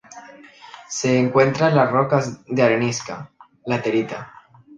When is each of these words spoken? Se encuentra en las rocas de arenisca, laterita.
Se 0.89 1.19
encuentra 1.19 1.67
en 1.69 1.75
las 1.75 1.91
rocas 1.91 2.39
de 2.47 2.63
arenisca, 2.63 3.29
laterita. 3.67 4.33